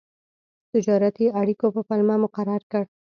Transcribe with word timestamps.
تجارتي 0.73 1.25
اړیکو 1.41 1.65
په 1.75 1.81
پلمه 1.87 2.15
مقرر 2.23 2.61
کړ. 2.71 2.83